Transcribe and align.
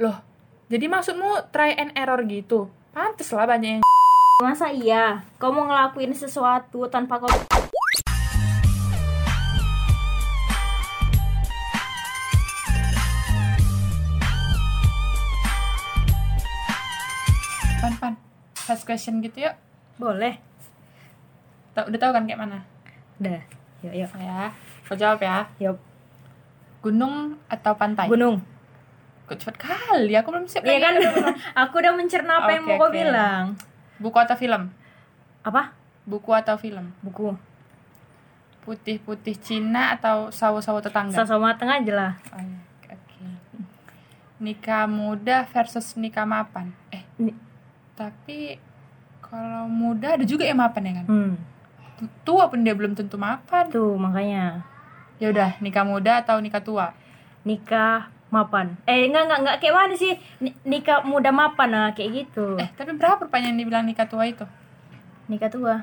Loh, 0.00 0.16
jadi 0.72 0.88
maksudmu 0.88 1.52
try 1.52 1.76
and 1.76 1.92
error 1.92 2.24
gitu? 2.24 2.72
Pantes 2.96 3.28
lah 3.36 3.44
banyak 3.44 3.76
yang 3.76 3.84
Masa 4.40 4.72
iya? 4.72 5.28
Kau 5.36 5.52
mau 5.52 5.68
ngelakuin 5.68 6.16
sesuatu 6.16 6.88
tanpa 6.88 7.20
kau... 7.20 7.28
pan 7.28 7.44
pan 18.00 18.16
fast 18.56 18.88
question 18.88 19.20
gitu 19.20 19.44
yuk. 19.44 19.52
Boleh. 20.00 20.40
Tau, 21.76 21.92
udah 21.92 22.00
tahu 22.00 22.16
kan 22.16 22.24
kayak 22.24 22.40
mana? 22.40 22.64
Udah. 23.20 23.44
Yuk, 23.84 23.92
yuk. 23.92 24.08
Ya, 24.16 24.48
kau 24.88 24.96
jawab 24.96 25.20
ya. 25.20 25.44
Yuk. 25.60 25.76
Gunung 26.80 27.36
atau 27.52 27.76
pantai? 27.76 28.08
Gunung. 28.08 28.59
Kok 29.30 29.38
cepet 29.38 29.56
kali, 29.62 30.10
aku 30.12 30.34
belum 30.34 30.44
siap. 30.44 30.66
Iya 30.66 30.78
kan? 30.82 30.94
Aku 31.56 31.78
udah 31.78 31.94
mencerna 31.94 32.42
apa 32.42 32.50
yang 32.50 32.66
Oke, 32.66 32.68
mau 32.68 32.80
kau 32.80 32.90
oke. 32.90 32.98
bilang. 32.98 33.44
Buku 33.96 34.18
atau 34.18 34.34
film? 34.34 34.74
Apa? 35.40 35.70
Buku 36.02 36.34
atau 36.34 36.58
film? 36.58 36.90
Buku. 36.98 37.38
Putih-putih 38.60 39.38
Cina 39.38 39.94
atau 39.94 40.28
sawo-sawo 40.28 40.82
tetangga? 40.82 41.22
Sama 41.22 41.54
tengah 41.54 41.78
aja 41.78 41.92
lah. 41.94 42.12
Oh, 42.28 42.42
iya. 42.42 42.58
Oke. 42.88 43.24
Nikah 44.38 44.84
muda 44.84 45.46
versus 45.46 45.94
nikah 45.94 46.26
mapan. 46.26 46.74
Eh, 46.90 47.06
Ni- 47.16 47.38
tapi 47.94 48.58
kalau 49.20 49.64
muda 49.64 50.18
ada 50.18 50.26
juga 50.26 50.42
yang 50.42 50.58
mapan 50.58 50.82
ya 50.84 50.92
kan? 50.98 51.06
Hmm. 51.06 51.32
Tu- 51.96 52.10
Tua 52.26 52.50
pun 52.50 52.60
dia 52.60 52.74
belum 52.74 52.92
tentu 52.92 53.14
mapan. 53.14 53.70
Tuh, 53.70 53.94
makanya. 53.94 54.66
Ya 55.16 55.30
udah, 55.30 55.54
nikah 55.60 55.84
muda 55.84 56.18
atau 56.18 56.36
nikah 56.36 56.60
tua? 56.60 56.92
Nikah 57.44 58.10
mapan. 58.30 58.78
Eh, 58.84 59.04
enggak, 59.04 59.26
enggak, 59.26 59.38
enggak. 59.38 59.56
Kayak 59.58 59.74
mana 59.76 59.94
sih? 59.94 60.12
Ni- 60.38 60.56
Nikah 60.62 61.02
muda 61.02 61.30
mapan 61.30 61.68
lah, 61.68 61.88
kayak 61.92 62.10
gitu. 62.16 62.54
Eh, 62.56 62.70
tapi 62.72 62.94
berapa 62.94 63.18
rupanya 63.20 63.50
yang 63.50 63.58
dibilang 63.58 63.84
nikah 63.84 64.06
tua 64.06 64.24
itu? 64.24 64.46
Nikah 65.26 65.50
tua. 65.50 65.74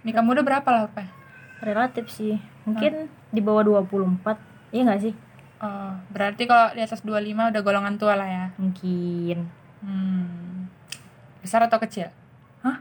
Nikah 0.00 0.20
muda 0.20 0.40
berapa 0.40 0.64
lah 0.66 0.88
rupanya? 0.88 1.12
Relatif 1.60 2.08
sih. 2.08 2.36
Mungkin 2.64 3.08
di 3.30 3.40
bawah 3.40 3.62
24. 3.62 4.36
Iya 4.68 4.82
enggak 4.82 5.00
sih? 5.02 5.14
Oh, 5.56 5.92
berarti 6.10 6.44
kalau 6.44 6.72
di 6.72 6.80
atas 6.80 7.00
25 7.00 7.14
udah 7.48 7.62
golongan 7.62 7.94
tua 7.94 8.12
lah 8.14 8.26
ya. 8.26 8.46
Mungkin. 8.56 9.48
Hmm. 9.80 10.68
Besar 11.40 11.62
atau 11.62 11.76
kecil? 11.78 12.08
Hah? 12.60 12.80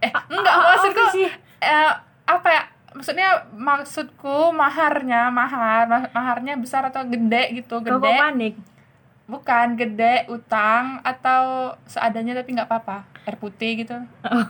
Eh, 0.00 0.10
enggak, 0.10 0.54
maksudku 0.56 1.02
sih? 1.12 1.28
eh, 1.60 1.90
apa 2.24 2.48
ya? 2.48 2.62
Maksudnya 2.90 3.46
maksudku 3.50 4.50
maharnya, 4.50 5.30
mahar, 5.30 5.86
ma- 5.86 6.10
maharnya 6.10 6.58
besar 6.58 6.82
atau 6.84 7.06
gede 7.06 7.54
gitu, 7.56 7.78
Kau 7.78 7.98
gede. 7.98 8.02
kok 8.02 8.18
panik? 8.18 8.54
Bukan 9.24 9.78
gede 9.78 10.26
utang 10.26 10.98
atau 11.00 11.72
seadanya 11.86 12.34
tapi 12.34 12.50
nggak 12.50 12.66
apa-apa. 12.66 13.06
Air 13.24 13.38
putih 13.38 13.86
gitu. 13.86 13.94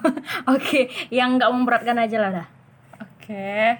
Oke, 0.56 0.88
yang 1.12 1.36
enggak 1.36 1.52
memberatkan 1.52 2.00
aja 2.00 2.16
lah 2.16 2.30
dah. 2.32 2.48
Oke. 2.96 3.76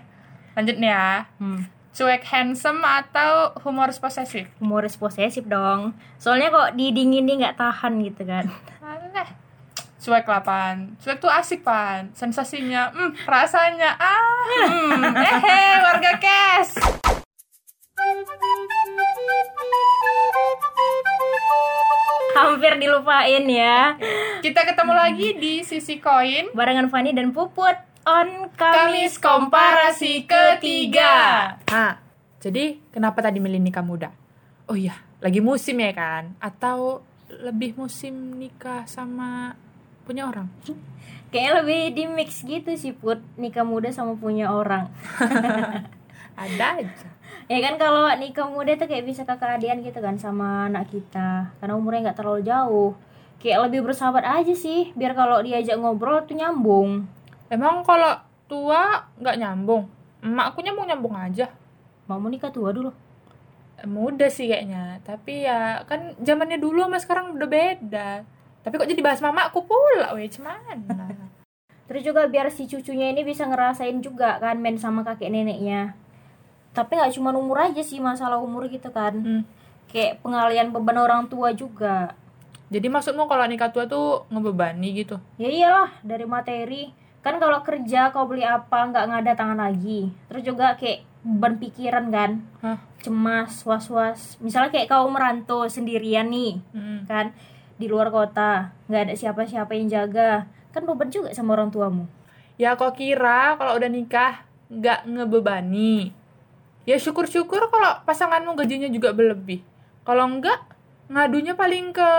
Lanjut 0.53 0.77
nih 0.77 0.92
ya. 0.92 1.25
Hmm. 1.41 1.64
Cuek 1.91 2.22
handsome 2.22 2.84
atau 2.84 3.56
humoris 3.64 3.97
posesif? 3.97 4.47
Humoris 4.61 4.94
posesif 4.94 5.42
dong. 5.42 5.97
Soalnya 6.20 6.53
kok 6.53 6.77
didinginin 6.77 7.41
nggak 7.41 7.56
tahan 7.56 7.97
gitu 8.05 8.22
kan. 8.22 8.47
Cuek 10.00 10.24
lah, 10.24 10.40
Pan. 10.40 10.96
Cuek 10.96 11.20
tuh 11.20 11.28
asik, 11.28 11.60
Pan. 11.60 12.08
Sensasinya, 12.16 12.88
hmm, 12.88 13.20
rasanya, 13.28 14.00
ah, 14.00 14.16
hmm, 14.48 15.12
hehe, 15.12 15.60
warga 15.84 16.12
cash. 16.16 16.72
Hampir 22.32 22.80
dilupain 22.80 23.44
ya. 23.44 24.00
Kita 24.40 24.64
ketemu 24.64 24.92
lagi 24.96 25.28
di 25.36 25.60
sisi 25.68 26.00
koin. 26.00 26.48
Barengan 26.56 26.88
Fani 26.88 27.12
dan 27.12 27.36
Puput 27.36 27.76
on 28.08 28.48
Kamis 28.56 28.80
Kamis 28.80 29.14
komparasi 29.20 30.25
ketiga. 30.25 31.12
Nah, 31.69 32.00
jadi 32.41 32.80
kenapa 32.88 33.20
tadi 33.20 33.36
milih 33.36 33.60
nikah 33.60 33.84
muda? 33.84 34.16
Oh 34.64 34.80
iya, 34.80 34.96
lagi 35.20 35.44
musim 35.44 35.76
ya 35.76 35.92
kan? 35.92 36.32
Atau 36.41 37.04
lebih 37.28 37.76
musim 37.76 38.41
nikah 38.41 38.88
sama 38.88 39.60
punya 40.10 40.26
orang? 40.26 40.50
Kayaknya 41.31 41.53
lebih 41.62 41.81
di 41.94 42.04
mix 42.10 42.43
gitu 42.43 42.75
sih 42.75 42.91
Put. 42.91 43.22
Nikah 43.38 43.62
muda 43.62 43.94
sama 43.94 44.19
punya 44.19 44.50
orang. 44.50 44.91
Ada 46.43 46.82
aja. 46.82 47.09
Ya 47.47 47.59
kan 47.62 47.78
kalau 47.78 48.10
nikah 48.19 48.50
muda 48.50 48.75
tuh 48.75 48.91
kayak 48.91 49.06
bisa 49.06 49.22
kakak 49.22 49.59
adian 49.59 49.82
gitu 49.87 50.03
kan 50.03 50.19
sama 50.19 50.66
anak 50.66 50.91
kita. 50.91 51.54
Karena 51.62 51.75
umurnya 51.78 52.10
nggak 52.10 52.19
terlalu 52.19 52.43
jauh. 52.43 52.91
Kayak 53.38 53.70
lebih 53.70 53.87
bersahabat 53.87 54.26
aja 54.26 54.54
sih. 54.54 54.91
Biar 54.99 55.15
kalau 55.15 55.38
diajak 55.43 55.78
ngobrol 55.78 56.26
tuh 56.26 56.34
nyambung. 56.34 57.06
Emang 57.47 57.87
kalau 57.87 58.19
tua 58.50 59.06
nggak 59.19 59.38
nyambung? 59.38 59.87
Emakku 60.22 60.62
nyambung-nyambung 60.62 61.15
aja. 61.15 61.47
Mau 62.10 62.22
nikah 62.26 62.50
tua 62.50 62.75
dulu. 62.75 62.91
Muda 63.87 64.26
sih 64.31 64.50
kayaknya. 64.50 65.03
Tapi 65.06 65.47
ya 65.47 65.82
kan 65.87 66.19
zamannya 66.22 66.59
dulu 66.59 66.87
sama 66.87 66.99
sekarang 66.99 67.38
udah 67.38 67.49
beda 67.50 68.39
tapi 68.60 68.75
kok 68.76 68.88
jadi 68.88 69.00
bahas 69.00 69.21
mamaku 69.21 69.65
pula? 69.65 70.12
Weh 70.12 70.28
cuman. 70.28 70.84
Terus 71.91 72.03
juga 72.06 72.28
biar 72.31 72.53
si 72.53 72.71
cucunya 72.71 73.10
ini 73.10 73.26
bisa 73.26 73.48
ngerasain 73.48 73.98
juga 73.98 74.38
kan 74.38 74.60
main 74.60 74.78
sama 74.78 75.03
kakek 75.03 75.32
neneknya. 75.32 75.97
Tapi 76.70 76.94
nggak 76.94 77.19
cuma 77.19 77.34
umur 77.34 77.66
aja 77.66 77.82
sih 77.82 77.99
masalah 77.99 78.38
umur 78.38 78.70
gitu 78.70 78.94
kan. 78.94 79.16
Hmm. 79.19 79.43
Kayak 79.91 80.22
pengalian 80.22 80.70
beban 80.70 81.03
orang 81.03 81.26
tua 81.26 81.50
juga. 81.50 82.15
Jadi 82.70 82.87
maksudmu 82.87 83.26
kalau 83.26 83.43
nikah 83.50 83.75
tua 83.75 83.91
tuh 83.91 84.22
ngebebani 84.31 84.94
gitu? 84.94 85.19
Ya 85.34 85.50
iyalah 85.50 85.91
dari 86.06 86.22
materi. 86.22 86.94
Kan 87.20 87.43
kalau 87.43 87.59
kerja 87.66 88.15
kau 88.15 88.31
beli 88.31 88.47
apa 88.47 88.87
nggak 88.87 89.06
ngada 89.10 89.32
tangan 89.34 89.59
lagi. 89.59 90.15
Terus 90.31 90.43
juga 90.47 90.78
kayak 90.78 91.03
beban 91.26 91.59
pikiran 91.59 92.06
kan. 92.15 92.31
Hah? 92.62 92.78
Cemas, 93.03 93.66
was-was. 93.66 94.38
Misalnya 94.38 94.70
kayak 94.70 94.87
kau 94.87 95.10
merantau 95.10 95.66
sendirian 95.66 96.31
nih 96.31 96.62
Mm. 96.70 97.10
kan 97.10 97.34
Di 97.80 97.88
luar 97.88 98.12
kota. 98.12 98.76
Nggak 98.92 99.02
ada 99.08 99.14
siapa-siapa 99.16 99.72
yang 99.72 99.88
jaga. 99.88 100.44
Kan 100.76 100.84
beban 100.84 101.08
juga 101.08 101.32
sama 101.32 101.56
orang 101.56 101.72
tuamu. 101.72 102.04
Ya 102.60 102.76
kok 102.76 103.00
kira 103.00 103.56
kalau 103.56 103.80
udah 103.80 103.88
nikah 103.88 104.44
nggak 104.68 105.08
ngebebani. 105.08 106.12
Ya 106.84 107.00
syukur-syukur 107.00 107.72
kalau 107.72 108.04
pasanganmu 108.04 108.52
gajinya 108.52 108.92
juga 108.92 109.16
berlebih. 109.16 109.64
Kalau 110.04 110.28
enggak 110.28 110.60
ngadunya 111.08 111.56
paling 111.56 111.96
ke 111.96 112.10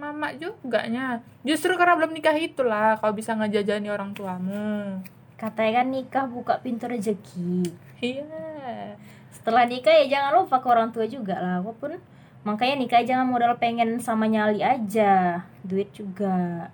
mama 0.00 0.32
juga 0.32 0.88
nya 0.88 1.20
justru 1.44 1.76
karena 1.76 1.92
belum 1.92 2.16
nikah 2.16 2.32
itulah 2.32 2.96
kau 2.98 3.12
bisa 3.14 3.36
ngejajani 3.38 3.88
orang 3.92 4.10
tuamu. 4.10 5.00
Katanya 5.38 5.84
kan 5.84 5.86
nikah 5.88 6.24
buka 6.28 6.60
pintu 6.60 6.90
rezeki. 6.90 7.64
Iya. 8.00 8.96
Setelah 9.32 9.64
nikah 9.64 9.92
ya 10.04 10.18
jangan 10.18 10.44
lupa 10.44 10.60
ke 10.60 10.68
orang 10.68 10.88
tua 10.92 11.04
juga 11.08 11.36
lah 11.36 11.64
Walaupun 11.64 11.96
makanya 12.46 12.80
nikah 12.80 13.04
jangan 13.04 13.28
modal 13.28 13.56
pengen 13.60 14.00
sama 14.00 14.24
nyali 14.24 14.64
aja 14.64 15.44
Duit 15.64 15.92
juga 15.92 16.68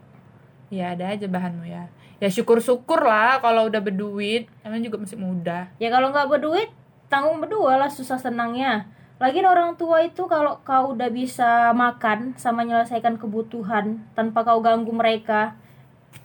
Ya 0.67 0.99
ada 0.99 1.15
aja 1.15 1.31
bahanmu 1.31 1.63
ya. 1.63 1.87
Ya 2.19 2.27
syukur-syukur 2.27 3.07
lah 3.07 3.39
kalau 3.39 3.71
udah 3.71 3.79
berduit. 3.79 4.51
Emang 4.67 4.83
juga 4.83 4.99
masih 4.99 5.15
muda. 5.15 5.71
Ya 5.79 5.95
kalau 5.95 6.11
nggak 6.11 6.27
berduit 6.27 6.75
tanggung 7.07 7.39
berdua 7.39 7.79
lah 7.79 7.91
susah 7.91 8.19
senangnya 8.19 8.91
Lagian 9.17 9.49
orang 9.49 9.81
tua 9.81 10.05
itu 10.05 10.29
kalau 10.29 10.61
kau 10.61 10.93
udah 10.93 11.09
bisa 11.09 11.73
makan 11.73 12.37
sama 12.37 12.67
menyelesaikan 12.67 13.17
kebutuhan 13.17 14.05
tanpa 14.13 14.45
kau 14.45 14.61
ganggu 14.61 14.93
mereka 14.93 15.57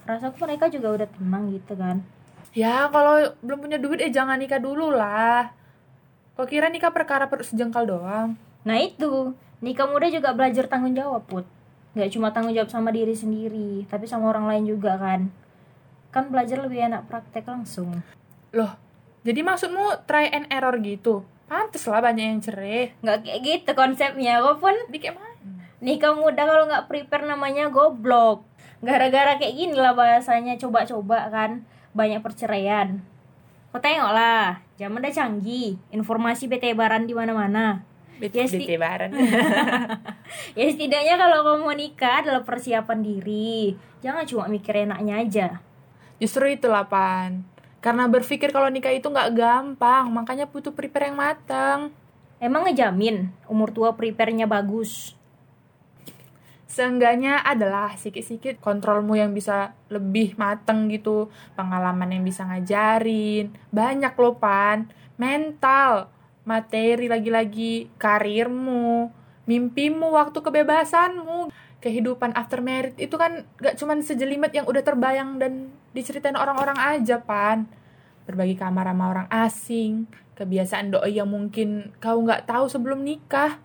Rasaku 0.03 0.43
mereka 0.43 0.67
juga 0.67 0.91
udah 0.99 1.07
tenang 1.07 1.53
gitu 1.55 1.77
kan 1.77 2.03
Ya 2.51 2.91
kalau 2.91 3.31
belum 3.39 3.63
punya 3.63 3.79
duit 3.79 4.03
eh 4.03 4.11
jangan 4.11 4.35
nikah 4.35 4.59
dulu 4.59 4.91
lah. 4.91 5.55
Kok 6.35 6.51
kira 6.51 6.67
nikah 6.67 6.91
perkara 6.91 7.31
perut 7.31 7.47
sejengkal 7.47 7.87
doang? 7.87 8.35
Nah 8.61 8.77
itu, 8.77 9.33
nikah 9.61 9.89
muda 9.89 10.05
juga 10.09 10.37
belajar 10.37 10.69
tanggung 10.69 10.93
jawab 10.93 11.25
put. 11.25 11.45
Gak 11.97 12.13
cuma 12.13 12.29
tanggung 12.29 12.53
jawab 12.53 12.69
sama 12.69 12.93
diri 12.93 13.17
sendiri, 13.17 13.83
tapi 13.89 14.05
sama 14.05 14.29
orang 14.29 14.45
lain 14.47 14.69
juga 14.69 14.95
kan. 15.01 15.33
Kan 16.13 16.29
belajar 16.29 16.61
lebih 16.61 16.87
enak 16.87 17.09
praktek 17.09 17.49
langsung. 17.49 18.05
Loh, 18.53 18.77
jadi 19.25 19.41
maksudmu 19.41 20.05
try 20.05 20.29
and 20.29 20.45
error 20.53 20.77
gitu? 20.77 21.25
Pantes 21.49 21.83
lah 21.89 21.99
banyak 21.99 22.25
yang 22.31 22.39
cerai. 22.39 22.95
Gak 23.01 23.27
kayak 23.27 23.39
gitu 23.43 23.71
konsepnya, 23.75 24.39
walaupun 24.39 24.77
Di 24.87 25.01
kayak 25.01 25.17
mana? 25.17 25.65
nikah 25.81 26.13
muda 26.13 26.45
kalau 26.45 26.69
nggak 26.69 26.85
prepare 26.87 27.25
namanya 27.25 27.67
goblok. 27.73 28.45
Gara-gara 28.85 29.35
kayak 29.41 29.57
gini 29.57 29.75
lah 29.75 29.97
bahasanya 29.97 30.55
coba-coba 30.61 31.27
kan. 31.33 31.65
Banyak 31.91 32.23
perceraian. 32.23 33.03
Kau 33.73 33.83
tengok 33.83 34.11
lah, 34.15 34.63
zaman 34.79 35.03
udah 35.03 35.11
canggih. 35.11 35.75
Informasi 35.91 36.47
betebaran 36.47 37.03
di 37.03 37.11
mana-mana 37.11 37.90
Ya, 38.21 38.45
Sti. 38.45 38.57
betebaran. 38.63 39.11
Ya 40.55 40.65
setidaknya 40.71 41.19
kalau 41.19 41.43
kamu 41.43 41.59
mau 41.65 41.75
nikah 41.75 42.23
adalah 42.23 42.47
persiapan 42.47 43.03
diri 43.03 43.75
Jangan 43.99 44.23
cuma 44.23 44.45
mikir 44.47 44.87
enaknya 44.87 45.19
aja 45.19 45.47
Justru 46.21 46.53
itulah 46.53 46.85
pan. 46.85 47.41
Karena 47.81 48.05
berpikir 48.05 48.53
kalau 48.53 48.69
nikah 48.69 48.93
itu 48.93 49.09
nggak 49.09 49.33
gampang, 49.33 50.05
makanya 50.13 50.45
butuh 50.45 50.69
prepare 50.69 51.09
yang 51.09 51.17
matang. 51.17 51.89
Emang 52.37 52.69
ngejamin 52.69 53.33
umur 53.49 53.73
tua 53.73 53.97
prepare-nya 53.97 54.45
bagus? 54.45 55.17
seenggaknya 56.71 57.43
adalah 57.43 57.99
sikit-sikit 57.99 58.63
kontrolmu 58.63 59.19
yang 59.19 59.35
bisa 59.35 59.75
lebih 59.91 60.39
mateng 60.39 60.87
gitu 60.87 61.27
pengalaman 61.59 62.15
yang 62.15 62.23
bisa 62.23 62.47
ngajarin 62.47 63.51
banyak 63.75 64.15
loh 64.15 64.39
pan 64.39 64.87
mental 65.19 66.07
materi 66.43 67.05
lagi-lagi 67.05 67.91
karirmu 67.97 69.11
mimpimu 69.49 70.13
waktu 70.13 70.39
kebebasanmu. 70.39 71.51
Kehidupan 71.81 72.37
after 72.37 72.61
merit 72.61 72.93
itu 73.01 73.17
kan 73.17 73.41
gak 73.57 73.73
cuman 73.81 74.05
sejelimet 74.05 74.53
yang 74.53 74.69
udah 74.69 74.85
terbayang 74.85 75.41
dan 75.41 75.73
diceritain 75.97 76.37
orang-orang 76.37 76.77
aja 76.77 77.17
pan. 77.17 77.65
Berbagi 78.29 78.53
kamar 78.53 78.85
sama 78.85 79.05
orang 79.09 79.27
asing 79.33 80.05
kebiasaan 80.37 80.93
doi 80.93 81.17
yang 81.17 81.29
mungkin 81.29 81.93
kau 81.97 82.21
nggak 82.21 82.45
tahu 82.45 82.65
sebelum 82.69 83.01
nikah. 83.01 83.57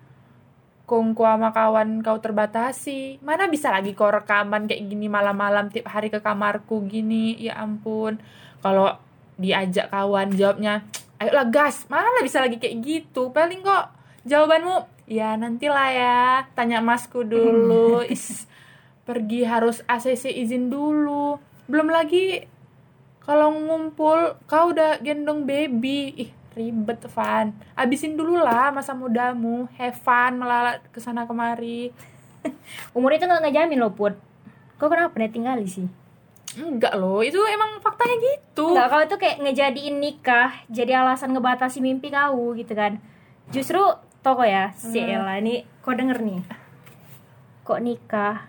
Kongko 0.87 1.27
sama 1.27 1.51
kawan 1.51 2.01
kau 2.01 2.17
terbatasi. 2.23 3.19
Mana 3.21 3.51
bisa 3.51 3.69
lagi 3.69 3.93
kau 3.93 4.09
rekaman 4.09 4.65
kayak 4.71 4.87
gini 4.87 5.11
malam-malam 5.11 5.69
tiap 5.69 5.91
hari 5.91 6.09
ke 6.09 6.23
kamarku 6.23 6.87
gini? 6.87 7.37
Ya 7.37 7.59
ampun. 7.59 8.23
Kalau 8.65 8.97
diajak 9.37 9.93
kawan 9.93 10.33
jawabnya 10.33 10.87
ayolah 11.21 11.47
gas. 11.49 11.89
Mana 11.89 12.23
bisa 12.23 12.41
lagi 12.41 12.61
kayak 12.61 12.77
gitu. 12.83 13.33
Paling 13.33 13.65
kok 13.65 13.93
jawabanmu 14.27 14.87
ya 15.09 15.37
nantilah 15.37 15.89
ya. 15.93 16.19
Tanya 16.53 16.81
masku 16.81 17.25
dulu. 17.25 18.03
Is 18.13 18.49
pergi 19.07 19.47
harus 19.47 19.83
ACC 19.87 20.33
izin 20.33 20.69
dulu. 20.73 21.39
Belum 21.71 21.89
lagi 21.91 22.47
kalau 23.23 23.51
ngumpul 23.51 24.39
kau 24.47 24.71
udah 24.71 25.03
gendong 25.03 25.45
baby. 25.45 26.15
Ih 26.17 26.31
ribet 26.57 27.05
Van. 27.13 27.53
Abisin 27.77 28.17
dulu 28.17 28.41
lah 28.41 28.73
masa 28.73 28.97
mudamu. 28.97 29.69
Have 29.77 30.01
fun 30.01 30.41
melalat 30.41 30.81
ke 30.93 30.99
sana 31.03 31.29
kemari. 31.29 31.93
Umur 32.97 33.13
itu 33.13 33.29
nggak 33.29 33.45
ngejamin 33.45 33.81
loh 33.83 33.93
put. 33.93 34.17
Kok 34.77 34.89
kenapa 34.89 35.17
nih 35.17 35.33
tinggal 35.33 35.61
sih 35.65 36.06
enggak 36.57 36.95
loh 36.97 37.21
itu 37.21 37.37
emang 37.45 37.79
faktanya 37.85 38.17
gitu. 38.17 38.73
Enggak, 38.73 38.89
kau 38.89 39.03
itu 39.05 39.17
kayak 39.21 39.37
ngejadiin 39.45 39.97
nikah 40.01 40.51
jadi 40.73 41.05
alasan 41.05 41.37
ngebatasi 41.37 41.85
mimpi 41.85 42.09
kau 42.09 42.57
gitu 42.57 42.73
kan. 42.73 42.99
Justru 43.53 43.81
toko 44.25 44.43
ya 44.43 44.73
si 44.75 44.99
Hmm. 44.99 45.21
Ella 45.21 45.39
ini 45.39 45.69
kau 45.85 45.93
denger 45.93 46.19
nih. 46.19 46.41
Kok 47.63 47.81
nikah 47.83 48.49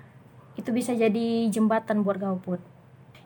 itu 0.56 0.74
bisa 0.74 0.96
jadi 0.96 1.52
jembatan 1.52 2.02
buat 2.02 2.18
kau 2.18 2.40
put. 2.40 2.62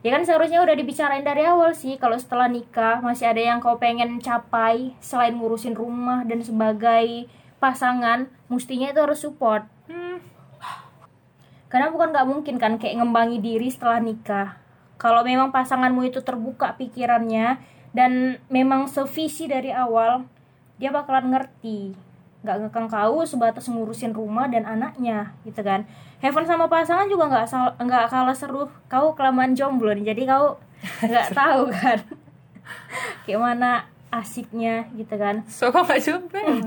Ya 0.01 0.09
kan 0.09 0.25
seharusnya 0.25 0.65
udah 0.65 0.73
dibicarain 0.73 1.21
dari 1.21 1.45
awal 1.45 1.77
sih 1.77 2.01
kalau 2.01 2.17
setelah 2.17 2.49
nikah 2.49 3.05
masih 3.05 3.29
ada 3.29 3.37
yang 3.37 3.61
kau 3.61 3.77
pengen 3.77 4.17
capai 4.17 4.97
selain 4.97 5.37
ngurusin 5.37 5.77
rumah 5.77 6.25
dan 6.25 6.41
sebagai 6.41 7.29
pasangan 7.61 8.25
mestinya 8.49 8.89
itu 8.89 8.97
harus 8.97 9.21
support. 9.21 9.61
Hmm, 9.85 10.17
karena 11.69 11.93
bukan 11.93 12.09
nggak 12.11 12.27
mungkin 12.27 12.55
kan 12.57 12.81
kayak 12.81 12.97
ngembangi 12.97 13.37
diri 13.39 13.69
setelah 13.69 14.01
nikah. 14.01 14.60
Kalau 15.01 15.25
memang 15.25 15.49
pasanganmu 15.49 16.05
itu 16.05 16.21
terbuka 16.21 16.77
pikirannya 16.77 17.57
dan 17.89 18.37
memang 18.53 18.85
sevisi 18.85 19.49
dari 19.49 19.73
awal, 19.73 20.29
dia 20.77 20.93
bakalan 20.93 21.33
ngerti. 21.33 21.97
Nggak 22.45 22.69
ngekang 22.69 22.87
kau 22.89 23.25
sebatas 23.25 23.65
ngurusin 23.65 24.13
rumah 24.13 24.45
dan 24.45 24.69
anaknya, 24.69 25.33
gitu 25.41 25.65
kan. 25.65 25.89
Heaven 26.21 26.45
sama 26.45 26.69
pasangan 26.69 27.09
juga 27.09 27.33
nggak 27.33 27.81
nggak 27.81 28.05
kalah 28.13 28.37
seru. 28.37 28.69
Kau 28.85 29.17
kelamaan 29.17 29.57
jomblo 29.57 29.89
nih, 29.89 30.13
jadi 30.13 30.29
kau 30.29 30.61
nggak 31.01 31.33
tahu 31.41 31.65
kan. 31.73 31.97
kayak 33.25 33.41
mana 33.41 33.85
asiknya 34.11 34.91
gitu 34.95 35.15
kan. 35.15 35.43
so 35.47 35.71
kok 35.71 35.87
gak 35.87 36.03
coba 36.03 36.37
ya, 36.43 36.59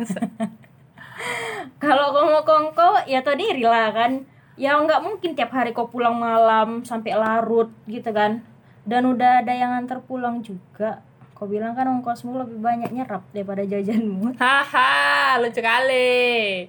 kalau 1.82 2.06
kau 2.12 2.24
mau 2.32 2.42
kongko 2.42 3.04
ya 3.04 3.20
tau 3.20 3.36
diri 3.36 3.64
lah 3.64 3.92
kan 3.92 4.24
ya 4.54 4.78
nggak 4.78 5.02
mungkin 5.02 5.34
tiap 5.34 5.50
hari 5.50 5.74
kau 5.74 5.90
pulang 5.90 6.14
malam 6.14 6.86
sampai 6.86 7.14
larut 7.14 7.70
gitu 7.86 8.10
kan. 8.14 8.42
Dan 8.84 9.08
udah 9.08 9.40
ada 9.40 9.52
yang 9.56 9.72
antar 9.72 10.04
pulang 10.04 10.44
juga. 10.44 11.00
Kau 11.34 11.50
bilang 11.50 11.74
kan 11.74 11.88
ongkosmu 11.88 12.36
lebih 12.36 12.60
banyak 12.60 12.94
nyerap 12.94 13.24
daripada 13.34 13.64
jajanmu. 13.66 14.36
Haha 14.42 15.40
lucu 15.42 15.58
kali. 15.58 16.68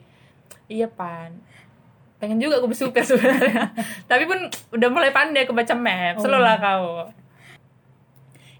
Iya 0.65 0.89
pan. 0.89 1.37
Pengen 2.17 2.41
juga 2.41 2.57
aku 2.57 2.71
bersupir 2.71 3.05
sebenarnya. 3.09 3.75
Tapi 4.09 4.23
pun 4.25 4.39
udah 4.73 4.89
mulai 4.89 5.11
pandai 5.13 5.45
aku 5.45 5.53
baca 5.53 5.75
map 5.77 6.17
Oh. 6.17 6.31
lah 6.31 6.57
kau. 6.57 7.11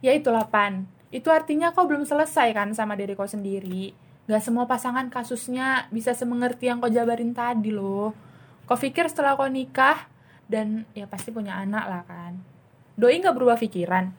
Ya 0.03 0.13
itulah 0.13 0.45
pan. 0.45 0.85
Itu 1.09 1.31
artinya 1.31 1.71
kau 1.73 1.87
belum 1.87 2.05
selesai 2.05 2.53
kan 2.53 2.75
sama 2.75 2.93
diri 2.93 3.15
kau 3.17 3.25
sendiri? 3.25 3.95
Gak 4.27 4.43
semua 4.43 4.67
pasangan 4.67 5.07
kasusnya 5.09 5.87
bisa 5.89 6.11
semengerti 6.13 6.67
yang 6.69 6.83
kau 6.83 6.91
jabarin 6.91 7.31
tadi 7.31 7.71
loh 7.71 8.24
kau 8.65 8.77
pikir 8.77 9.05
setelah 9.09 9.37
kau 9.37 9.49
nikah 9.49 10.09
dan 10.49 10.85
ya 10.97 11.05
pasti 11.09 11.29
punya 11.29 11.57
anak 11.57 11.85
lah 11.85 12.03
kan. 12.05 12.33
Doi 12.97 13.21
nggak 13.21 13.35
berubah 13.37 13.57
pikiran. 13.57 14.13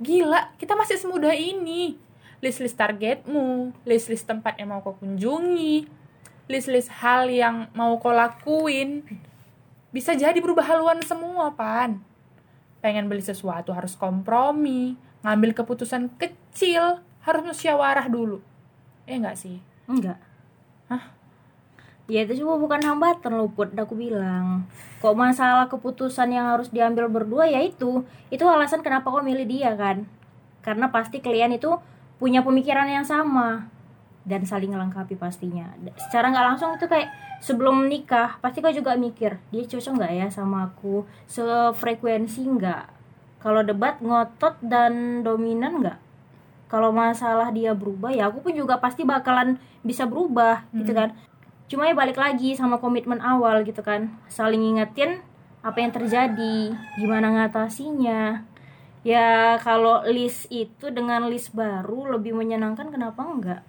Gila 0.00 0.56
kita 0.56 0.76
masih 0.76 1.00
semudah 1.00 1.32
ini. 1.36 1.96
List-list 2.42 2.74
targetmu 2.74 3.70
list-list 3.86 4.26
tempat 4.26 4.58
yang 4.58 4.74
mau 4.74 4.82
kau 4.82 4.98
kunjungi 4.98 5.86
list-list 6.50 6.90
hal 7.00 7.30
yang 7.30 7.70
mau 7.72 7.96
kau 8.02 8.10
lakuin. 8.10 9.06
Bisa 9.94 10.16
jadi 10.16 10.36
berubah 10.42 10.66
haluan 10.66 11.00
semua 11.06 11.54
pan. 11.54 12.02
Pengen 12.82 13.06
beli 13.06 13.22
sesuatu 13.22 13.70
harus 13.70 13.94
kompromi 13.94 14.98
ngambil 15.22 15.54
keputusan 15.54 16.10
kecil 16.18 16.98
harus 17.22 17.42
musyawarah 17.46 18.10
dulu. 18.10 18.42
Eh 19.06 19.14
enggak 19.14 19.38
sih? 19.38 19.62
Enggak 19.86 20.31
ya 22.12 22.28
itu 22.28 22.44
cuma 22.44 22.60
bukan 22.60 22.84
hambatan 22.84 23.32
loh 23.40 23.48
put 23.48 23.72
aku 23.72 23.96
bilang. 23.96 24.68
Kok 25.00 25.16
masalah 25.16 25.72
keputusan 25.72 26.28
yang 26.28 26.52
harus 26.52 26.68
diambil 26.68 27.08
berdua 27.08 27.48
ya 27.48 27.64
itu. 27.64 28.04
Itu 28.28 28.44
alasan 28.44 28.84
kenapa 28.84 29.08
kau 29.08 29.24
milih 29.24 29.48
dia 29.48 29.72
kan? 29.72 30.04
Karena 30.60 30.92
pasti 30.92 31.24
kalian 31.24 31.56
itu 31.56 31.72
punya 32.20 32.44
pemikiran 32.44 32.84
yang 32.84 33.08
sama. 33.08 33.64
Dan 34.28 34.44
saling 34.44 34.76
melengkapi 34.76 35.16
pastinya. 35.16 35.72
Secara 35.96 36.28
nggak 36.28 36.46
langsung 36.52 36.76
itu 36.76 36.84
kayak 36.84 37.08
sebelum 37.40 37.88
nikah 37.88 38.36
pasti 38.44 38.60
kau 38.60 38.70
juga 38.70 38.92
mikir 38.94 39.40
dia 39.48 39.64
cocok 39.64 39.92
nggak 39.96 40.12
ya 40.12 40.26
sama 40.28 40.68
aku? 40.68 41.08
Sefrekuensi 41.24 42.44
nggak? 42.44 42.84
Kalau 43.40 43.64
debat 43.64 43.98
ngotot 44.04 44.60
dan 44.60 45.24
dominan 45.24 45.80
nggak? 45.80 45.98
Kalau 46.68 46.92
masalah 46.92 47.48
dia 47.50 47.72
berubah 47.72 48.12
ya 48.12 48.28
aku 48.28 48.44
pun 48.44 48.52
juga 48.52 48.78
pasti 48.78 49.02
bakalan 49.02 49.56
bisa 49.82 50.06
berubah 50.06 50.62
gitu 50.72 50.94
kan 50.94 51.10
cuma 51.72 51.88
ya 51.88 51.96
balik 51.96 52.20
lagi 52.20 52.52
sama 52.52 52.76
komitmen 52.76 53.16
awal 53.24 53.64
gitu 53.64 53.80
kan. 53.80 54.12
Saling 54.28 54.60
ingetin 54.60 55.24
apa 55.64 55.80
yang 55.80 55.88
terjadi 55.88 56.76
gimana 57.00 57.32
ngatasinya. 57.32 58.44
Ya 59.00 59.56
kalau 59.64 60.04
list 60.04 60.52
itu 60.52 60.92
dengan 60.92 61.32
list 61.32 61.56
baru 61.56 62.12
lebih 62.12 62.36
menyenangkan 62.36 62.92
kenapa 62.92 63.24
enggak? 63.24 63.62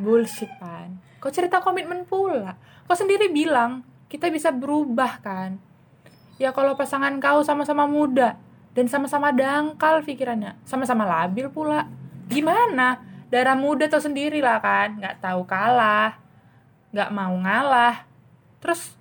Bullshit 0.00 0.48
pan. 0.56 0.96
Kau 1.20 1.28
cerita 1.28 1.60
komitmen 1.60 2.08
pula. 2.08 2.56
Kau 2.88 2.96
sendiri 2.96 3.28
bilang 3.28 3.84
kita 4.08 4.32
bisa 4.32 4.48
berubah 4.48 5.20
kan? 5.20 5.60
Ya 6.40 6.48
kalau 6.56 6.80
pasangan 6.80 7.12
kau 7.20 7.44
sama-sama 7.44 7.84
muda 7.84 8.40
dan 8.72 8.88
sama-sama 8.88 9.36
dangkal 9.36 10.00
pikirannya 10.00 10.56
sama-sama 10.64 11.04
labil 11.04 11.52
pula. 11.52 11.84
Gimana? 12.32 13.04
Darah 13.28 13.52
muda 13.52 13.84
tau 13.84 14.00
sendiri 14.00 14.40
lah 14.40 14.64
kan? 14.64 14.96
Nggak 14.96 15.20
tahu 15.20 15.44
kalah 15.44 16.23
nggak 16.94 17.10
mau 17.10 17.34
ngalah. 17.34 18.06
Terus 18.62 18.94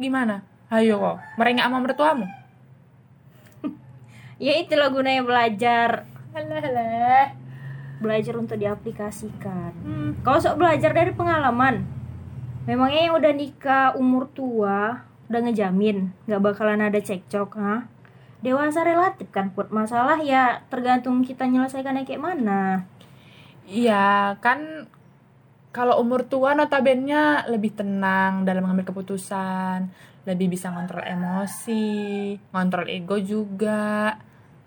gimana? 0.00 0.40
Ayo 0.72 0.96
kok. 0.96 1.20
Merengek 1.36 1.68
sama 1.68 1.78
mertuamu? 1.84 2.26
Ya 4.42 4.58
itulah 4.58 4.90
gunanya 4.90 5.22
belajar. 5.22 6.10
Alah 6.34 6.58
alah. 6.58 7.26
Belajar 8.02 8.34
untuk 8.34 8.58
diaplikasikan. 8.58 9.70
Hmm, 9.86 10.10
Kau 10.26 10.42
sok 10.42 10.58
belajar 10.58 10.90
dari 10.90 11.14
pengalaman. 11.14 11.86
Memangnya 12.66 13.06
yang 13.06 13.14
udah 13.14 13.32
nikah 13.36 13.86
umur 13.94 14.26
tua 14.34 15.06
udah 15.30 15.40
ngejamin 15.40 16.12
nggak 16.28 16.42
bakalan 16.42 16.82
ada 16.82 17.00
cekcok, 17.00 17.50
ha? 17.56 17.88
Dewasa 18.44 18.84
relatif 18.84 19.32
kan, 19.32 19.54
put 19.56 19.72
masalah 19.72 20.20
ya 20.20 20.60
tergantung 20.68 21.24
kita 21.24 21.48
nyelesaikannya 21.48 22.04
kayak 22.04 22.20
mana. 22.20 22.84
Iya 23.64 24.36
kan 24.44 24.90
kalau 25.74 25.98
umur 25.98 26.22
tua 26.30 26.54
notabene 26.54 27.50
lebih 27.50 27.74
tenang 27.74 28.46
dalam 28.46 28.62
mengambil 28.62 28.94
keputusan, 28.94 29.90
lebih 30.22 30.54
bisa 30.54 30.70
ngontrol 30.70 31.02
emosi, 31.02 32.38
ngontrol 32.54 32.86
ego 32.86 33.18
juga, 33.18 34.14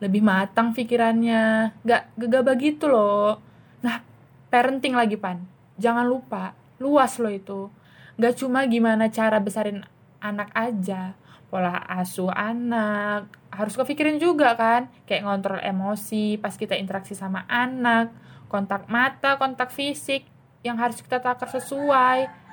lebih 0.03 0.19
matang 0.19 0.75
pikirannya, 0.75 1.79
nggak 1.79 2.03
gegabah 2.19 2.55
gitu 2.59 2.91
loh. 2.91 3.39
Nah, 3.87 4.03
parenting 4.51 4.99
lagi 4.99 5.15
pan, 5.15 5.39
jangan 5.79 6.03
lupa 6.03 6.51
luas 6.83 7.15
loh 7.23 7.31
itu, 7.31 7.71
nggak 8.19 8.43
cuma 8.43 8.67
gimana 8.67 9.07
cara 9.07 9.39
besarin 9.39 9.87
anak 10.19 10.51
aja, 10.59 11.15
pola 11.47 11.87
asuh 11.87 12.35
anak, 12.35 13.31
harus 13.47 13.79
kepikirin 13.79 14.19
juga 14.19 14.59
kan, 14.59 14.91
kayak 15.07 15.23
ngontrol 15.23 15.63
emosi 15.63 16.35
pas 16.35 16.51
kita 16.51 16.75
interaksi 16.75 17.15
sama 17.15 17.47
anak, 17.47 18.11
kontak 18.51 18.91
mata, 18.91 19.39
kontak 19.39 19.71
fisik 19.71 20.35
yang 20.65 20.77
harus 20.77 21.01
kita 21.01 21.21
takar 21.21 21.49
sesuai. 21.49 22.47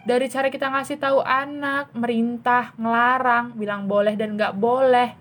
dari 0.00 0.32
cara 0.32 0.48
kita 0.48 0.72
ngasih 0.72 0.96
tahu 0.96 1.20
anak 1.20 1.92
merintah 1.92 2.72
ngelarang 2.80 3.52
bilang 3.52 3.84
boleh 3.84 4.16
dan 4.16 4.32
nggak 4.32 4.56
boleh. 4.56 5.12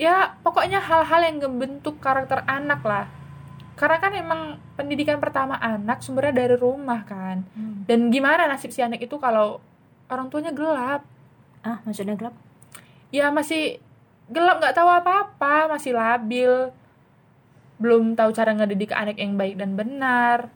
Ya 0.00 0.32
pokoknya 0.40 0.80
hal-hal 0.80 1.28
yang 1.28 1.44
membentuk 1.44 2.00
karakter 2.00 2.40
anak 2.48 2.80
lah. 2.88 3.04
Karena 3.76 4.00
kan 4.00 4.16
emang 4.16 4.40
pendidikan 4.80 5.20
pertama 5.20 5.60
anak 5.60 6.00
sumbernya 6.00 6.40
dari 6.40 6.56
rumah 6.56 7.04
kan. 7.04 7.44
Hmm. 7.52 7.84
dan 7.84 8.08
gimana 8.08 8.48
nasib 8.48 8.72
si 8.72 8.80
anak 8.80 9.04
itu 9.04 9.20
kalau 9.20 9.60
orang 10.08 10.32
tuanya 10.32 10.56
gelap? 10.56 11.04
Ah 11.60 11.84
maksudnya 11.84 12.16
gelap? 12.16 12.32
Ya 13.12 13.28
masih 13.28 13.76
gelap 14.32 14.56
nggak 14.56 14.72
tahu 14.72 14.88
apa-apa 14.88 15.68
masih 15.68 15.92
labil. 15.92 16.72
Belum 17.76 18.16
tahu 18.16 18.32
cara 18.32 18.56
ngedidik 18.56 18.96
anak 18.96 19.20
yang 19.20 19.36
baik 19.36 19.60
dan 19.60 19.76
benar 19.76 20.48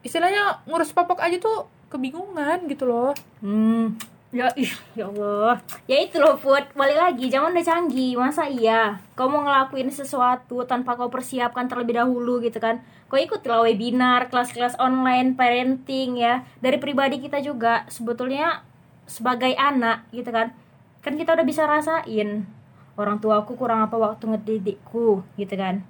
istilahnya 0.00 0.64
ngurus 0.64 0.92
popok 0.96 1.20
aja 1.20 1.36
tuh 1.36 1.68
kebingungan 1.90 2.64
gitu 2.70 2.86
loh 2.86 3.12
Hmm, 3.42 3.96
ya 4.30 4.46
ih, 4.54 4.70
ya 4.94 5.10
Allah. 5.10 5.58
Ya 5.90 5.98
itu 6.04 6.20
loh, 6.22 6.38
Put. 6.38 6.70
Balik 6.76 6.98
lagi, 7.00 7.26
zaman 7.32 7.50
udah 7.56 7.66
canggih. 7.66 8.14
Masa 8.14 8.46
iya? 8.46 9.00
Kau 9.18 9.26
mau 9.26 9.42
ngelakuin 9.42 9.90
sesuatu 9.90 10.62
tanpa 10.68 10.94
kau 10.94 11.10
persiapkan 11.10 11.66
terlebih 11.66 11.98
dahulu 11.98 12.38
gitu 12.44 12.60
kan? 12.62 12.84
Kau 13.10 13.18
ikut 13.18 13.42
lah 13.42 13.66
webinar, 13.66 14.30
kelas-kelas 14.30 14.78
online, 14.78 15.34
parenting 15.34 16.20
ya. 16.20 16.46
Dari 16.62 16.78
pribadi 16.78 17.18
kita 17.18 17.42
juga 17.42 17.88
sebetulnya 17.90 18.62
sebagai 19.10 19.50
anak 19.58 20.06
gitu 20.14 20.30
kan. 20.30 20.54
Kan 21.02 21.18
kita 21.18 21.34
udah 21.34 21.46
bisa 21.48 21.66
rasain 21.66 22.46
orang 23.00 23.16
tuaku 23.18 23.56
kurang 23.56 23.80
apa 23.80 23.96
waktu 23.96 24.30
ngedidikku 24.30 25.24
gitu 25.40 25.54
kan. 25.56 25.82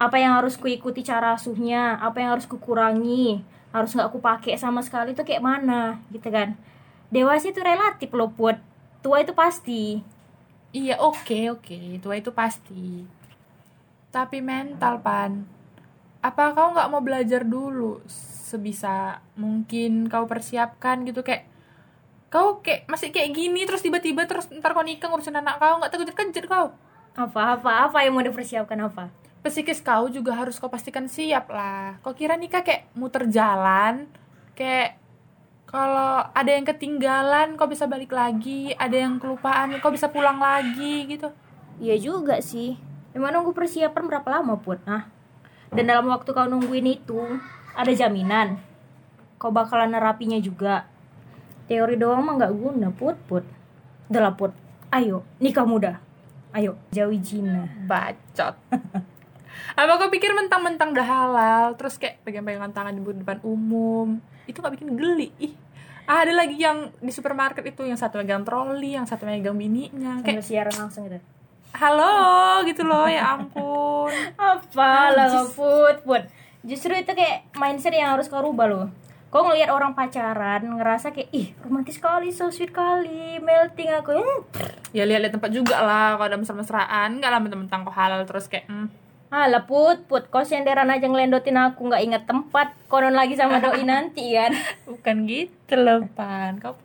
Apa 0.00 0.16
yang 0.16 0.32
harus 0.40 0.56
kuikuti 0.56 1.04
cara 1.04 1.36
asuhnya, 1.36 2.00
apa 2.00 2.24
yang 2.24 2.32
harus 2.32 2.48
kukurangi, 2.48 3.44
harus 3.68 3.92
nggak 3.92 4.08
aku 4.08 4.18
pakai 4.24 4.56
sama 4.56 4.80
sekali 4.80 5.12
itu 5.12 5.20
kayak 5.20 5.44
mana? 5.44 6.00
Gitu 6.08 6.32
kan. 6.32 6.56
Dewasa 7.12 7.52
itu 7.52 7.60
relatif 7.60 8.08
loh 8.16 8.32
put 8.32 8.56
tua 9.04 9.20
itu 9.20 9.36
pasti. 9.36 10.00
Iya 10.72 10.96
oke 11.04 11.52
oke. 11.52 12.00
Tua 12.00 12.16
itu 12.16 12.32
pasti. 12.32 13.04
Tapi 14.08 14.40
mental 14.40 15.04
pan. 15.04 15.44
Apa 16.24 16.56
kau 16.56 16.72
nggak 16.72 16.88
mau 16.88 17.04
belajar 17.04 17.44
dulu? 17.44 18.00
Sebisa 18.48 19.20
mungkin 19.36 20.08
kau 20.08 20.24
persiapkan 20.24 21.04
gitu. 21.04 21.20
Kayak 21.20 21.44
kau 22.32 22.64
kayak 22.64 22.88
masih 22.88 23.12
kayak 23.12 23.36
gini 23.36 23.68
terus 23.68 23.84
tiba-tiba 23.84 24.24
terus 24.24 24.48
ntar 24.48 24.72
kau 24.72 24.80
nikah 24.80 25.12
ngurusin 25.12 25.36
anak 25.36 25.60
kau. 25.60 25.76
Nggak 25.76 25.92
terkejut-kejut 25.92 26.46
kau. 26.48 26.72
Apa 27.20 27.60
apa 27.60 27.90
apa 27.90 27.98
yang 28.00 28.16
mau 28.16 28.24
dipersiapkan? 28.24 28.80
Apa 28.80 29.19
psikis 29.48 29.80
kau 29.80 30.12
juga 30.12 30.36
harus 30.36 30.60
kau 30.60 30.68
pastikan 30.68 31.08
siap 31.08 31.48
lah. 31.48 31.96
Kau 32.04 32.12
kira 32.12 32.36
nikah 32.36 32.60
kayak 32.60 32.92
muter 32.92 33.24
jalan, 33.32 34.04
kayak 34.52 35.00
kalau 35.64 36.26
ada 36.34 36.50
yang 36.50 36.66
ketinggalan 36.66 37.56
kau 37.56 37.70
bisa 37.70 37.88
balik 37.88 38.12
lagi, 38.12 38.74
ada 38.76 38.98
yang 38.98 39.16
kelupaan 39.16 39.78
kau 39.80 39.94
bisa 39.94 40.10
pulang 40.12 40.36
lagi 40.42 41.08
gitu. 41.08 41.32
iya 41.80 41.96
juga 41.96 42.44
sih. 42.44 42.76
Emang 43.16 43.32
nunggu 43.32 43.56
persiapan 43.56 44.04
berapa 44.04 44.28
lama 44.28 44.60
put? 44.60 44.82
Nah 44.84 45.08
dan 45.70 45.86
dalam 45.86 46.10
waktu 46.10 46.34
kau 46.34 46.50
nungguin 46.50 46.86
itu 46.90 47.18
ada 47.78 47.92
jaminan. 47.94 48.58
Kau 49.38 49.54
bakalan 49.54 49.94
nerapinya 49.94 50.36
juga. 50.42 50.90
Teori 51.70 51.94
doang 51.94 52.26
mah 52.26 52.34
nggak 52.34 52.52
guna 52.52 52.88
put 52.90 53.16
put. 53.30 53.46
Udah 54.10 54.34
put. 54.34 54.50
Ayo 54.90 55.22
nikah 55.38 55.62
muda. 55.62 56.02
Ayo 56.50 56.74
jauhi 56.90 57.22
jina 57.22 57.70
Bacot. 57.86 58.58
Apa 59.74 60.00
kau 60.00 60.10
pikir 60.10 60.34
mentang-mentang 60.34 60.92
udah 60.92 61.06
halal, 61.06 61.64
terus 61.78 61.96
kayak 61.96 62.22
pegang-pegangan 62.26 62.72
tangan 62.74 62.92
di 62.94 63.02
depan 63.02 63.38
umum, 63.46 64.18
itu 64.46 64.58
nggak 64.58 64.74
bikin 64.76 64.98
geli? 64.98 65.30
Ih, 65.38 65.54
ada 66.10 66.32
lagi 66.34 66.58
yang 66.58 66.90
di 66.98 67.12
supermarket 67.14 67.62
itu 67.62 67.86
yang 67.86 67.98
satu 67.98 68.18
megang 68.18 68.42
troli, 68.42 68.98
yang 68.98 69.06
satu 69.06 69.26
megang 69.26 69.54
bininya, 69.54 70.18
sambil 70.20 70.40
kayak 70.40 70.44
siaran 70.44 70.74
langsung 70.74 71.06
gitu. 71.06 71.18
Halo 71.70 72.66
gitu 72.66 72.82
loh, 72.82 73.06
ya 73.06 73.38
ampun. 73.38 74.10
apa? 74.34 75.14
Lah 75.14 75.46
put 75.54 76.02
put 76.02 76.22
justru 76.60 76.92
itu 76.92 77.12
kayak 77.16 77.48
mindset 77.56 77.96
yang 77.96 78.16
harus 78.16 78.28
kau 78.28 78.42
rubah 78.44 78.68
loh. 78.68 78.86
Kau 79.30 79.46
ngelihat 79.46 79.70
orang 79.70 79.94
pacaran 79.94 80.66
ngerasa 80.66 81.14
kayak 81.14 81.30
ih 81.30 81.54
romantis 81.62 82.02
sekali 82.02 82.34
so 82.34 82.50
sweet 82.50 82.74
kali 82.74 83.38
melting 83.38 83.94
aku. 83.94 84.18
Hmm. 84.18 84.42
ya 84.90 85.06
lihat-lihat 85.06 85.38
tempat 85.38 85.54
juga 85.54 85.78
lah 85.78 86.18
kalau 86.18 86.26
ada 86.26 86.36
mesra-mesraan. 86.36 87.22
Nggak 87.22 87.30
lah 87.30 87.40
mentang-mentang 87.40 87.86
kok 87.86 87.94
halal 87.94 88.26
terus 88.26 88.50
kayak 88.50 88.66
hmm, 88.66 88.90
Alah 89.30 89.62
put 89.62 90.10
put. 90.10 90.26
Kau 90.26 90.42
senderan 90.42 90.90
aja 90.90 91.06
ngelendotin 91.06 91.54
aku. 91.54 91.86
Nggak 91.86 92.02
inget 92.02 92.22
tempat 92.26 92.74
konon 92.90 93.14
lagi 93.14 93.38
sama 93.38 93.62
doi 93.62 93.86
nanti 93.90 94.34
kan? 94.34 94.50
Bukan 94.90 95.16
gitu 95.30 95.74
loh 95.78 96.02
pan. 96.18 96.58
Kau 96.58 96.74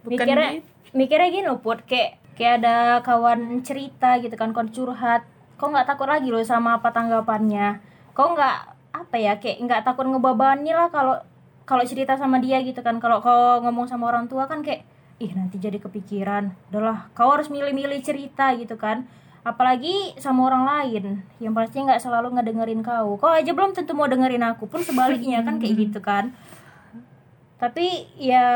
bukan 0.00 0.16
mikirnya 0.16 0.50
gitu. 0.56 0.68
mikirnya 0.96 1.28
gini 1.28 1.44
loh 1.44 1.60
put. 1.60 1.84
Kayak 1.84 2.16
kayak 2.32 2.64
ada 2.64 3.04
kawan 3.04 3.60
cerita 3.60 4.16
gitu 4.24 4.32
kan 4.40 4.56
kau 4.56 4.64
curhat. 4.64 5.28
Kau 5.60 5.68
nggak 5.68 5.84
takut 5.84 6.08
lagi 6.08 6.32
loh 6.32 6.40
sama 6.40 6.80
apa 6.80 6.88
tanggapannya. 6.88 7.84
Kau 8.16 8.32
nggak 8.32 8.56
apa 8.90 9.16
ya 9.20 9.36
kayak 9.36 9.60
nggak 9.68 9.84
takut 9.84 10.08
ngebabani 10.08 10.72
lah 10.72 10.88
kalau 10.88 11.20
kalau 11.68 11.84
cerita 11.84 12.16
sama 12.16 12.40
dia 12.40 12.64
gitu 12.64 12.80
kan. 12.80 12.96
Kalau 12.96 13.20
kau 13.20 13.60
ngomong 13.60 13.84
sama 13.84 14.08
orang 14.08 14.32
tua 14.32 14.48
kan 14.48 14.64
kayak 14.64 14.88
ih 15.20 15.32
nanti 15.36 15.60
jadi 15.60 15.76
kepikiran. 15.76 16.72
Udahlah 16.72 17.12
kau 17.12 17.28
harus 17.28 17.52
milih-milih 17.52 18.00
cerita 18.00 18.56
gitu 18.56 18.74
kan. 18.80 19.04
Apalagi 19.40 20.16
sama 20.20 20.48
orang 20.52 20.64
lain 20.68 21.24
yang 21.40 21.52
pasti 21.52 21.80
nggak 21.80 22.00
selalu 22.00 22.36
ngedengerin 22.36 22.80
kau. 22.80 23.20
Kau 23.20 23.32
aja 23.32 23.52
belum 23.52 23.76
tentu 23.76 23.92
mau 23.92 24.08
dengerin 24.08 24.42
aku 24.44 24.66
pun 24.66 24.80
sebaliknya 24.80 25.44
kan 25.44 25.60
kayak 25.60 25.76
gitu 25.76 26.00
kan. 26.00 26.32
Tapi 27.60 28.08
ya 28.16 28.48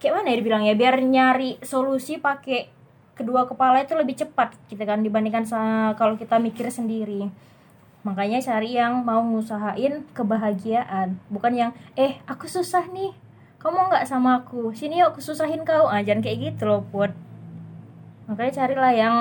kayak 0.00 0.12
mana 0.16 0.32
ya 0.32 0.36
dibilang 0.36 0.64
ya 0.64 0.76
biar 0.76 1.00
nyari 1.00 1.60
solusi 1.60 2.20
pakai 2.20 2.68
kedua 3.16 3.44
kepala 3.44 3.84
itu 3.84 3.92
lebih 3.92 4.16
cepat 4.16 4.56
gitu 4.72 4.80
kan 4.80 5.04
dibandingkan 5.04 5.44
kalau 5.96 6.16
kita 6.16 6.40
mikir 6.40 6.68
sendiri. 6.72 7.28
Makanya 8.00 8.40
cari 8.40 8.80
yang 8.80 9.04
mau 9.04 9.20
ngusahain 9.20 10.08
kebahagiaan. 10.16 11.20
Bukan 11.28 11.52
yang 11.52 11.70
eh 12.00 12.16
aku 12.24 12.48
susah 12.48 12.88
nih 12.88 13.12
kamu 13.60 13.72
mau 13.76 13.86
nggak 13.92 14.08
sama 14.08 14.40
aku? 14.40 14.72
Sini 14.72 15.04
yuk 15.04 15.12
aku 15.12 15.20
susahin 15.20 15.68
kau. 15.68 15.84
Ah 15.84 16.00
jangan 16.00 16.24
kayak 16.24 16.38
gitu 16.52 16.64
loh 16.64 16.80
put. 16.88 17.12
Makanya 18.24 18.64
carilah 18.64 18.92
yang 18.96 19.16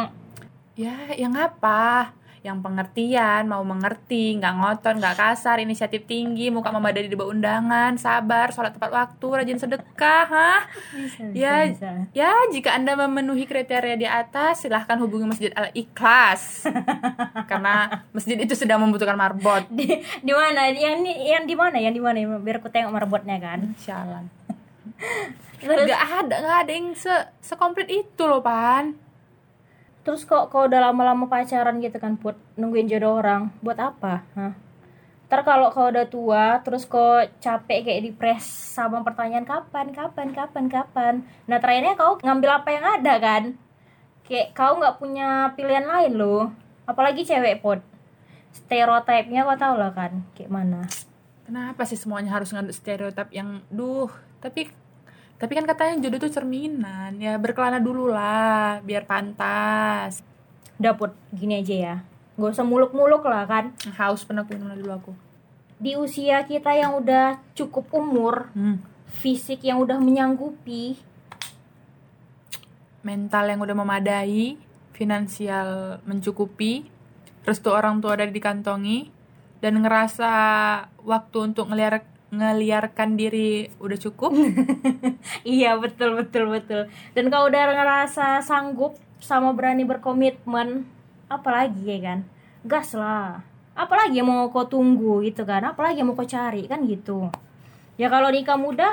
ya 0.79 1.11
yang 1.19 1.35
apa 1.35 2.15
yang 2.39 2.63
pengertian 2.63 3.47
mau 3.51 3.59
mengerti 3.67 4.39
nggak 4.39 4.53
ngotot 4.55 4.95
nggak 4.95 5.15
kasar 5.19 5.59
inisiatif 5.59 6.07
tinggi 6.07 6.47
muka 6.47 6.71
memadai 6.71 7.07
di 7.07 7.17
bawah 7.17 7.35
undangan 7.35 7.99
sabar 7.99 8.55
sholat 8.55 8.71
tepat 8.71 8.91
waktu 8.95 9.27
rajin 9.27 9.59
sedekah 9.59 10.23
hah 10.29 10.61
bisa, 10.95 11.23
Ya, 11.35 11.67
Ya, 12.15 12.31
jika 12.51 12.75
Anda 12.75 12.95
memenuhi 12.95 13.43
kriteria 13.45 13.95
di 13.99 14.07
atas, 14.07 14.63
silahkan 14.63 14.97
hubungi 14.99 15.29
Masjid 15.29 15.51
Al-Ikhlas. 15.53 16.67
Karena 17.49 18.03
masjid 18.15 18.35
itu 18.39 18.55
sedang 18.55 18.81
membutuhkan 18.83 19.15
marbot. 19.15 19.67
di 19.69 19.99
di 19.99 20.33
mana 20.33 20.71
yang 20.71 21.03
di 21.03 21.13
yang 21.27 21.43
di 21.45 21.55
mana 21.55 21.77
yang 21.77 21.93
di 21.93 22.01
mana 22.01 22.39
biar 22.39 22.59
aku 22.63 22.71
tengok 22.71 22.91
marbotnya 22.91 23.37
kan 23.39 23.75
Sialan. 23.77 24.25
terus 25.59 25.91
Gak 25.91 26.03
ada, 26.23 26.35
gak 26.39 26.57
ada 26.65 26.71
yang 26.71 26.95
se 26.95 27.11
sekomplit 27.43 27.91
itu 27.91 28.23
loh, 28.23 28.39
Pan. 28.39 29.08
Terus 30.09 30.25
kok 30.25 30.49
kau 30.49 30.65
udah 30.65 30.89
lama-lama 30.89 31.29
pacaran 31.29 31.77
gitu 31.85 32.01
kan 32.01 32.17
put 32.17 32.33
nungguin 32.57 32.89
jodoh 32.89 33.21
orang? 33.21 33.53
Buat 33.61 33.93
apa? 33.93 34.25
Hah? 34.33 34.57
ntar 35.29 35.45
kalau 35.45 35.69
kau 35.69 35.93
udah 35.93 36.09
tua 36.09 36.57
terus 36.65 36.89
kau 36.89 37.21
capek 37.37 37.85
kayak 37.85 38.01
di 38.01 38.09
press 38.09 38.49
sama 38.49 39.05
pertanyaan 39.05 39.45
kapan 39.45 39.93
kapan 39.93 40.33
kapan 40.33 40.65
kapan? 40.65 41.13
Nah 41.45 41.61
terakhirnya 41.61 41.93
kau 41.93 42.17
ngambil 42.17 42.49
apa 42.49 42.69
yang 42.73 42.85
ada 42.97 43.13
kan? 43.21 43.43
Kayak 44.25 44.57
kau 44.57 44.81
nggak 44.81 44.97
punya 44.97 45.53
pilihan 45.53 45.85
lain 45.85 46.17
loh. 46.17 46.49
Apalagi 46.89 47.21
cewek 47.29 47.61
put 47.61 47.77
stereotipnya 48.49 49.45
kau 49.45 49.53
tau 49.53 49.77
lah 49.77 49.93
kan 49.93 50.25
kayak 50.33 50.49
mana. 50.49 50.89
Kenapa 51.45 51.85
sih 51.85 52.01
semuanya 52.01 52.33
harus 52.33 52.49
ngaduk 52.49 52.73
stereotip 52.73 53.29
yang 53.29 53.61
duh, 53.69 54.09
tapi 54.41 54.73
tapi 55.39 55.55
kan 55.55 55.63
katanya 55.63 56.03
jodoh 56.03 56.19
itu 56.19 56.29
cerminan. 56.29 57.15
Ya 57.17 57.39
berkelana 57.39 57.79
dulu 57.79 58.11
lah, 58.11 58.83
biar 58.83 59.07
pantas. 59.07 60.21
udah 60.79 60.95
put 60.95 61.11
gini 61.35 61.59
aja 61.59 61.75
ya 61.75 61.95
nggak 62.39 62.55
usah 62.55 62.63
muluk-muluk 62.63 63.19
lah 63.27 63.43
kan 63.43 63.75
Haus 63.99 64.23
minum 64.23 64.47
dulu 64.71 64.91
aku. 64.95 65.11
di 65.75 65.99
usia 65.99 66.39
kita 66.47 66.71
yang 66.71 66.95
udah 66.95 67.35
cukup 67.51 67.91
umur 67.91 68.47
Hmm. 68.55 68.79
fisik 69.11 69.67
yang 69.67 69.83
udah 69.83 69.99
menyanggupi 69.99 70.95
mental 73.03 73.47
yang 73.47 73.59
udah 73.63 73.75
memadai, 73.75 74.59
finansial 74.91 75.99
mencukupi, 76.03 76.83
restu 77.47 77.71
orang 77.71 78.03
tua 78.03 78.19
dari 78.19 78.31
dikantongi, 78.35 79.07
dan 79.63 79.79
ngerasa 79.79 80.31
waktu 81.03 81.37
untuk 81.39 81.71
ngeliar 81.71 82.03
ngeliarkan 82.29 83.15
diri 83.15 83.69
udah 83.77 83.97
cukup. 83.99 84.31
Iya 85.45 85.77
betul 85.77 86.15
betul 86.15 86.49
betul. 86.49 86.81
Dan 87.13 87.27
kau 87.29 87.49
udah 87.49 87.63
ngerasa 87.69 88.39
sanggup 88.41 88.95
sama 89.19 89.51
berani 89.51 89.83
berkomitmen, 89.83 90.87
apalagi 91.27 91.83
ya 91.85 91.99
kan? 92.01 92.19
Gas 92.63 92.93
lah. 92.93 93.43
apalagi 93.73 94.19
yang 94.19 94.27
mau 94.27 94.51
kau 94.51 94.67
tunggu 94.67 95.23
gitu 95.23 95.47
kan 95.47 95.63
apalagi 95.63 96.03
yang 96.03 96.11
mau 96.11 96.17
kau 96.19 96.27
cari 96.27 96.67
kan 96.67 96.83
gitu 96.83 97.31
ya 97.95 98.11
kalau 98.11 98.27
nikah 98.27 98.59
muda 98.59 98.91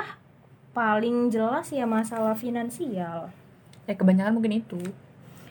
paling 0.71 1.27
jelas 1.27 1.67
ya 1.75 1.83
masalah 1.83 2.39
finansial 2.39 3.27
ya 3.83 3.93
kebanyakan 3.99 4.39
mungkin 4.39 4.63
itu 4.63 4.79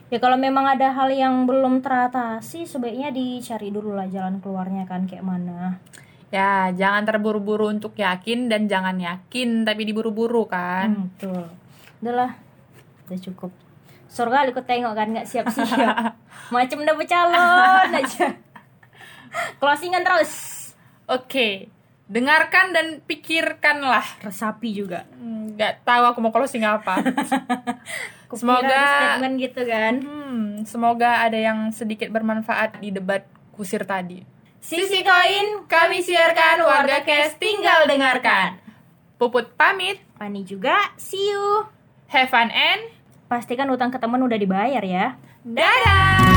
ya 0.09 0.17
kalau 0.17 0.41
memang 0.41 0.65
ada 0.65 0.89
hal 0.89 1.13
yang 1.13 1.45
belum 1.45 1.85
teratasi 1.85 2.65
sebaiknya 2.65 3.13
dicari 3.13 3.69
dulu 3.69 3.93
lah 3.93 4.09
jalan 4.09 4.41
keluarnya 4.41 4.89
kan 4.89 5.05
kayak 5.05 5.21
mana 5.21 5.77
ya 6.27 6.69
jangan 6.71 7.03
terburu-buru 7.03 7.69
untuk 7.69 7.93
yakin 7.93 8.47
dan 8.47 8.65
jangan 8.65 8.95
yakin 8.95 9.63
tapi 9.63 9.83
diburu-buru 9.83 10.43
kan 10.43 10.91
Hmm, 10.91 11.07
betul. 11.13 11.43
Udahlah, 11.97 12.31
udah 13.05 13.19
cukup. 13.21 13.51
Surga 14.07 14.47
ku 14.47 14.59
tengok 14.59 14.91
kan 14.91 15.07
nggak 15.09 15.25
siap-siap. 15.25 16.15
Macam 16.53 16.77
udah 16.79 16.95
bercalon 16.95 17.39
aja. 17.93 18.27
Closingan 19.59 20.01
terus. 20.01 20.31
oke 21.05 21.71
dengarkan 22.07 22.71
dan 22.71 22.87
pikirkanlah 23.01 24.03
Resapi 24.19 24.71
juga. 24.73 25.03
Nggak 25.17 25.83
tahu 25.83 26.03
aku 26.05 26.19
mau 26.19 26.31
closing 26.31 26.61
apa 26.61 26.99
Semoga- 28.31 28.67
statement 29.15 29.35
gitu 29.37 29.61
kan. 29.63 29.93
hmm, 29.99 30.63
semoga 30.63 31.23
ada 31.23 31.35
yang 31.35 31.71
sedikit 31.71 32.07
bermanfaat 32.07 32.79
di 32.79 32.91
debat 32.91 33.23
kusir 33.51 33.83
tadi 33.83 34.23
Sisi 34.67 34.99
koin 34.99 35.63
kami 35.63 36.03
siarkan 36.03 36.59
warga 36.59 36.99
Kes 37.07 37.39
tinggal 37.39 37.87
dengarkan 37.87 38.59
Puput 39.15 39.55
pamit 39.55 40.03
Pani 40.19 40.43
juga. 40.43 40.91
See 40.99 41.31
you. 41.31 41.63
have 42.11 42.27
fun 42.27 42.51
and 42.51 42.91
Pastikan 43.31 43.71
utang 43.71 43.95
ke 43.95 43.99
teman 43.99 44.19
udah 44.19 44.35
dibayar 44.35 44.83
ya. 44.83 45.15
dadah 45.47 46.36